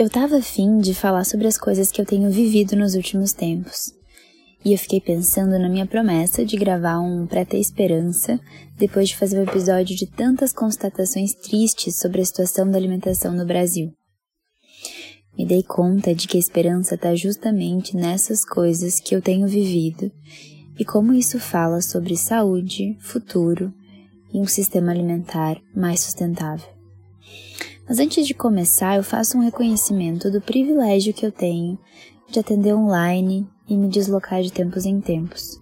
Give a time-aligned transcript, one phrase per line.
[0.00, 3.92] Eu tava afim de falar sobre as coisas que eu tenho vivido nos últimos tempos.
[4.64, 8.40] E eu fiquei pensando na minha promessa de gravar um Pra Ter Esperança
[8.78, 13.44] depois de fazer um episódio de tantas constatações tristes sobre a situação da alimentação no
[13.44, 13.92] Brasil.
[15.36, 20.10] Me dei conta de que a esperança está justamente nessas coisas que eu tenho vivido
[20.78, 23.70] e como isso fala sobre saúde, futuro
[24.32, 26.79] e um sistema alimentar mais sustentável.
[27.90, 31.76] Mas antes de começar, eu faço um reconhecimento do privilégio que eu tenho
[32.30, 35.60] de atender online e me deslocar de tempos em tempos.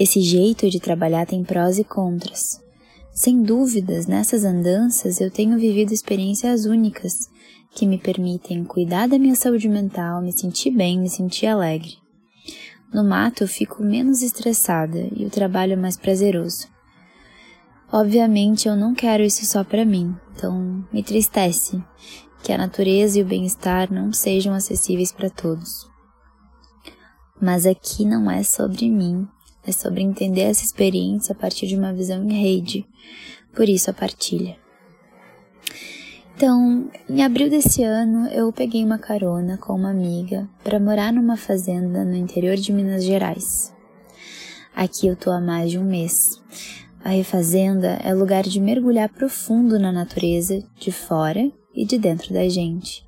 [0.00, 2.58] Esse jeito de trabalhar tem prós e contras.
[3.12, 7.28] Sem dúvidas, nessas andanças eu tenho vivido experiências únicas
[7.74, 11.98] que me permitem cuidar da minha saúde mental, me sentir bem, me sentir alegre.
[12.94, 16.77] No mato eu fico menos estressada e o trabalho é mais prazeroso.
[17.90, 21.82] Obviamente eu não quero isso só para mim, então me tristece
[22.42, 25.88] que a natureza e o bem-estar não sejam acessíveis para todos.
[27.40, 29.26] Mas aqui não é sobre mim,
[29.64, 32.86] é sobre entender essa experiência a partir de uma visão em rede,
[33.54, 34.56] por isso a partilha.
[36.36, 41.36] Então, em abril desse ano, eu peguei uma carona com uma amiga para morar numa
[41.36, 43.74] fazenda no interior de Minas Gerais.
[44.74, 46.40] Aqui eu tô há mais de um mês.
[47.04, 52.48] A refazenda é lugar de mergulhar profundo na natureza, de fora e de dentro da
[52.48, 53.04] gente,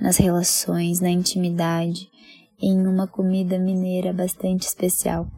[0.00, 2.08] nas relações, na intimidade,
[2.60, 5.28] em uma comida mineira bastante especial.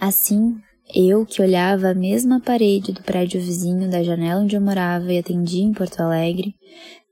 [0.00, 0.56] Assim,
[0.94, 5.18] eu que olhava a mesma parede do prédio vizinho da janela onde eu morava e
[5.18, 6.54] atendia em Porto Alegre,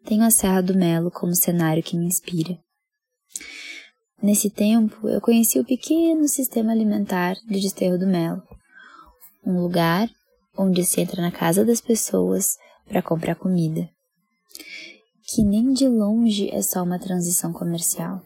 [0.04, 2.58] tenho a Serra do Melo como cenário que me inspira.
[4.22, 8.42] Nesse tempo, eu conheci o pequeno sistema alimentar de Desterro do Melo,
[9.46, 10.10] um lugar
[10.58, 12.56] onde se entra na casa das pessoas
[12.88, 13.88] para comprar comida,
[15.22, 18.22] que nem de longe é só uma transição comercial.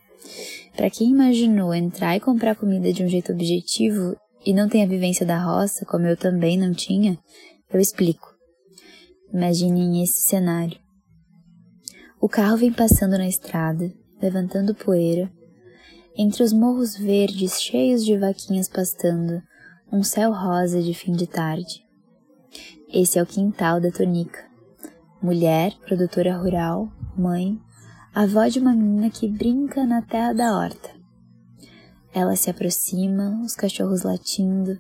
[0.77, 4.89] Para quem imaginou entrar e comprar comida de um jeito objetivo e não tem a
[4.89, 7.19] vivência da roça, como eu também não tinha,
[7.73, 8.35] eu explico.
[9.33, 10.79] Imaginem esse cenário.
[12.21, 15.31] O carro vem passando na estrada, levantando poeira,
[16.17, 19.43] entre os morros verdes cheios de vaquinhas pastando,
[19.93, 21.85] um céu rosa de fim de tarde.
[22.93, 24.39] Esse é o quintal da Tonica.
[25.21, 27.61] Mulher, produtora rural, mãe,
[28.15, 30.91] avó de uma menina que brinca na terra da horta.
[32.15, 34.79] Ela se aproxima, os cachorros latindo.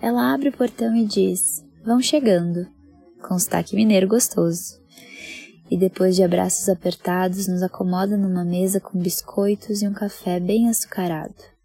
[0.00, 2.68] Ela abre o portão e diz: Vão chegando,
[3.26, 4.80] com sotaque mineiro gostoso.
[5.68, 10.68] E depois de abraços apertados, nos acomoda numa mesa com biscoitos e um café bem
[10.68, 11.55] açucarado.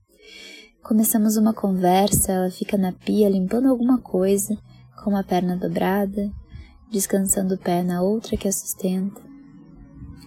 [0.84, 4.58] Começamos uma conversa, ela fica na pia limpando alguma coisa,
[4.98, 6.32] com uma perna dobrada,
[6.92, 9.22] descansando o pé na outra que a sustenta.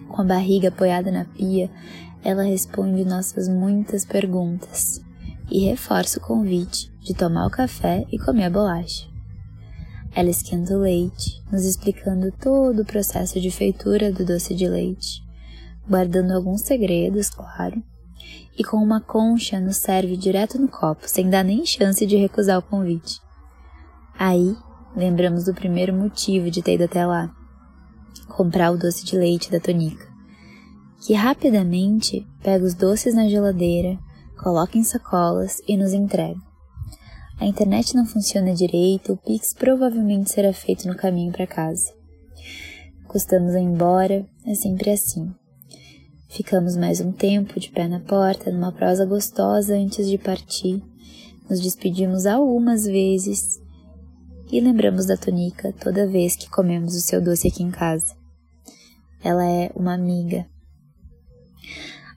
[0.07, 1.69] Com a barriga apoiada na pia,
[2.23, 5.03] ela responde nossas muitas perguntas
[5.51, 9.07] e reforça o convite de tomar o café e comer a bolacha.
[10.15, 15.21] Ela esquenta o leite, nos explicando todo o processo de feitura do doce de leite,
[15.87, 17.83] guardando alguns segredos, claro,
[18.57, 22.59] e com uma concha nos serve direto no copo, sem dar nem chance de recusar
[22.59, 23.19] o convite.
[24.17, 24.55] Aí,
[24.95, 27.33] lembramos do primeiro motivo de ter ido até lá:
[28.29, 30.07] comprar o doce de leite da Tonica,
[31.01, 33.97] que rapidamente pega os doces na geladeira,
[34.41, 36.39] coloca em sacolas e nos entrega.
[37.37, 41.93] A internet não funciona direito, o Pix provavelmente será feito no caminho para casa.
[43.07, 45.33] Custamos a ir embora, é sempre assim.
[46.35, 50.83] Ficamos mais um tempo de pé na porta, numa prosa gostosa antes de partir.
[51.49, 53.57] Nos despedimos algumas vezes
[54.51, 58.13] e lembramos da Tonica toda vez que comemos o seu doce aqui em casa.
[59.23, 60.45] Ela é uma amiga.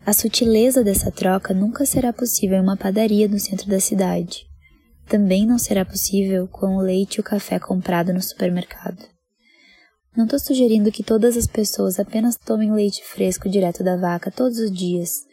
[0.05, 4.49] A sutileza dessa troca nunca será possível em uma padaria no centro da cidade.
[5.06, 8.99] Também não será possível com o leite e o café comprado no supermercado.
[10.16, 14.58] Não estou sugerindo que todas as pessoas apenas tomem leite fresco direto da vaca todos
[14.58, 15.26] os dias,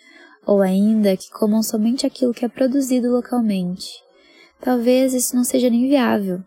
[0.46, 3.90] ou ainda que comam somente aquilo que é produzido localmente.
[4.62, 6.44] Talvez isso não seja nem viável.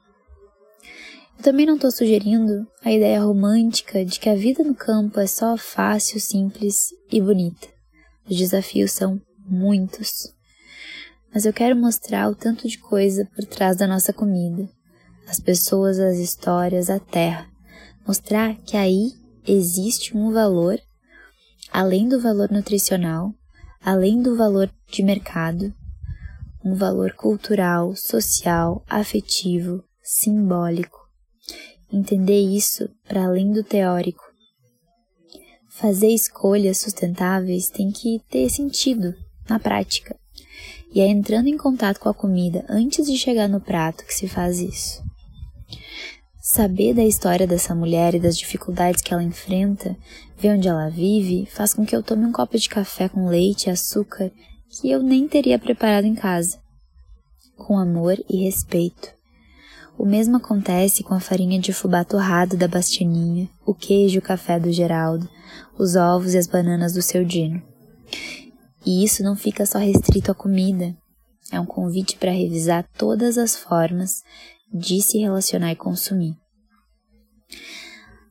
[1.36, 5.26] Eu também não estou sugerindo a ideia romântica de que a vida no campo é
[5.26, 7.68] só fácil, simples e bonita.
[8.28, 10.32] Os desafios são muitos.
[11.32, 14.68] Mas eu quero mostrar o tanto de coisa por trás da nossa comida,
[15.28, 17.48] as pessoas, as histórias, a terra.
[18.08, 19.12] Mostrar que aí
[19.46, 20.80] existe um valor,
[21.70, 23.32] além do valor nutricional,
[23.80, 25.72] além do valor de mercado,
[26.64, 30.98] um valor cultural, social, afetivo, simbólico
[31.92, 34.22] entender isso para além do teórico.
[35.68, 39.14] Fazer escolhas sustentáveis tem que ter sentido
[39.48, 40.18] na prática.
[40.92, 44.26] E é entrando em contato com a comida antes de chegar no prato que se
[44.26, 45.07] faz isso.
[46.50, 49.94] Saber da história dessa mulher e das dificuldades que ela enfrenta,
[50.38, 53.66] ver onde ela vive, faz com que eu tome um copo de café com leite
[53.66, 54.32] e açúcar
[54.70, 56.58] que eu nem teria preparado em casa.
[57.54, 59.10] Com amor e respeito.
[59.98, 64.22] O mesmo acontece com a farinha de fubá torrado da Bastianinha, o queijo e o
[64.22, 65.28] café do Geraldo,
[65.78, 67.62] os ovos e as bananas do seu Dino.
[68.86, 70.96] E isso não fica só restrito à comida.
[71.52, 74.22] É um convite para revisar todas as formas
[74.72, 76.36] de se relacionar e consumir.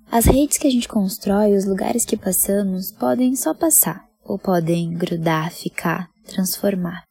[0.09, 4.93] As redes que a gente constrói, os lugares que passamos, podem só passar, ou podem
[4.93, 7.03] grudar, ficar, transformar.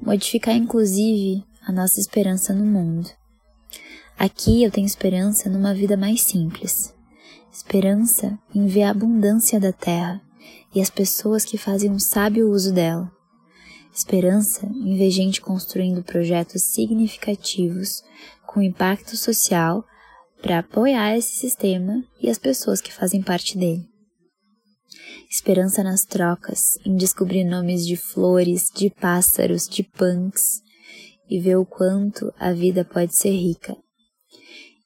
[0.00, 3.10] Modificar, inclusive, a nossa esperança no mundo.
[4.18, 6.94] Aqui eu tenho esperança numa vida mais simples.
[7.52, 10.20] Esperança em ver a abundância da terra
[10.74, 13.10] e as pessoas que fazem um sábio uso dela.
[13.98, 18.02] Esperança em ver gente construindo projetos significativos
[18.46, 19.84] com impacto social
[20.40, 23.84] para apoiar esse sistema e as pessoas que fazem parte dele.
[25.28, 30.62] Esperança nas trocas, em descobrir nomes de flores, de pássaros, de punks
[31.28, 33.76] e ver o quanto a vida pode ser rica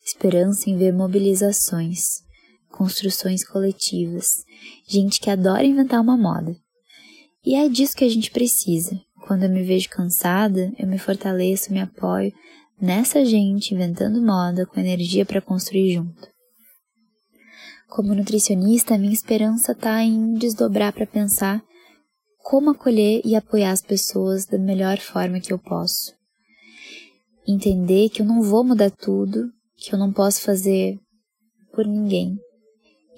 [0.05, 2.23] esperança em ver mobilizações,
[2.69, 4.45] construções coletivas,
[4.89, 6.57] gente que adora inventar uma moda.
[7.45, 9.01] E é disso que a gente precisa.
[9.27, 12.33] Quando eu me vejo cansada, eu me fortaleço, me apoio
[12.81, 16.29] nessa gente inventando moda com energia para construir junto.
[17.89, 21.63] Como nutricionista, minha esperança está em desdobrar para pensar
[22.39, 26.13] como acolher e apoiar as pessoas da melhor forma que eu posso.
[27.47, 30.99] Entender que eu não vou mudar tudo que eu não posso fazer
[31.73, 32.39] por ninguém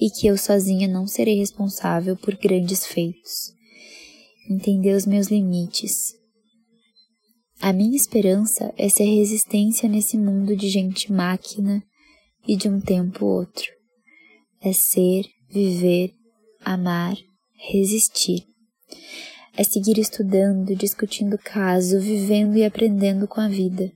[0.00, 3.53] e que eu sozinha não serei responsável por grandes feitos.
[4.49, 6.14] Entender os meus limites.
[7.61, 11.82] A minha esperança é ser resistência nesse mundo de gente máquina
[12.46, 13.64] e de um tempo outro.
[14.61, 16.12] É ser, viver,
[16.62, 17.17] amar,
[17.56, 18.44] resistir.
[19.56, 23.91] É seguir estudando, discutindo caso, vivendo e aprendendo com a vida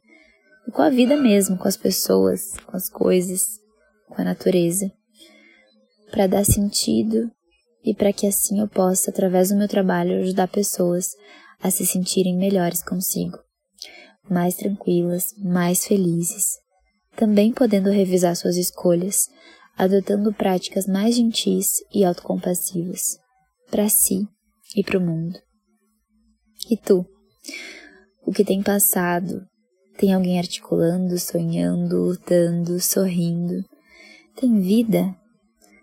[0.66, 3.58] e com a vida mesmo, com as pessoas, com as coisas,
[4.06, 4.90] com a natureza,
[6.10, 7.30] para dar sentido
[7.84, 11.10] e para que assim eu possa, através do meu trabalho, ajudar pessoas
[11.60, 13.38] a se sentirem melhores consigo,
[14.28, 16.56] mais tranquilas, mais felizes,
[17.16, 19.28] também podendo revisar suas escolhas,
[19.76, 23.18] adotando práticas mais gentis e autocompassivas,
[23.70, 24.26] para si
[24.76, 25.38] e para o mundo.
[26.70, 27.06] E tu?
[28.26, 29.46] O que tem passado,
[29.98, 33.64] tem alguém articulando, sonhando, lutando, sorrindo.
[34.36, 35.14] Tem vida.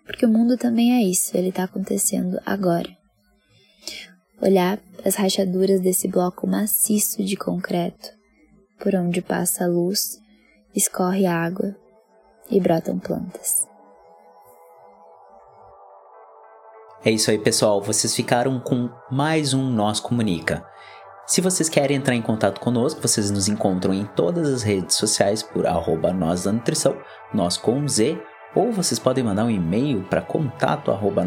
[0.05, 2.89] Porque o mundo também é isso, ele está acontecendo agora.
[4.41, 8.09] Olhar as rachaduras desse bloco maciço de concreto,
[8.79, 10.19] por onde passa a luz,
[10.75, 11.75] escorre água
[12.50, 13.65] e brotam plantas.
[17.03, 17.81] É isso aí, pessoal.
[17.81, 20.65] Vocês ficaram com mais um Nós Comunica.
[21.27, 25.41] Se vocês querem entrar em contato conosco, vocês nos encontram em todas as redes sociais
[25.41, 26.95] por arroba nós da nutrição,
[27.33, 28.19] nós com Z,
[28.55, 31.24] ou vocês podem mandar um e-mail para contato arroba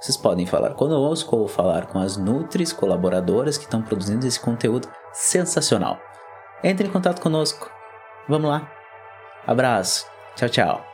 [0.00, 4.88] Vocês podem falar conosco ou falar com as Nutris colaboradoras que estão produzindo esse conteúdo
[5.12, 5.98] sensacional.
[6.62, 7.70] Entre em contato conosco.
[8.28, 8.70] Vamos lá.
[9.46, 10.06] Abraço.
[10.36, 10.87] Tchau, tchau.